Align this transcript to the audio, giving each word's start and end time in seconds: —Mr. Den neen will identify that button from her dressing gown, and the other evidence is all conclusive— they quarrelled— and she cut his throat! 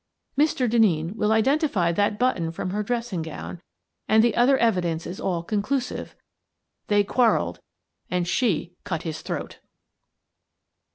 —Mr. 0.41 0.67
Den 0.67 0.81
neen 0.81 1.15
will 1.15 1.31
identify 1.31 1.91
that 1.91 2.17
button 2.17 2.51
from 2.51 2.71
her 2.71 2.81
dressing 2.81 3.21
gown, 3.21 3.61
and 4.07 4.23
the 4.23 4.35
other 4.35 4.57
evidence 4.57 5.05
is 5.05 5.19
all 5.21 5.43
conclusive— 5.43 6.15
they 6.87 7.03
quarrelled— 7.03 7.59
and 8.09 8.27
she 8.27 8.73
cut 8.83 9.03
his 9.03 9.21
throat! 9.21 9.59